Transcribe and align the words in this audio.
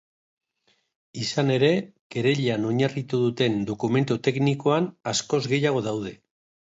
Izan 1.23 1.49
ere, 1.55 1.67
kereilan 2.15 2.65
oinarritu 2.69 3.19
duten 3.25 3.59
dokumentu 3.71 4.17
teknikoan 4.29 4.89
askoz 5.13 5.41
gehiago 5.53 5.85
daude. 5.89 6.15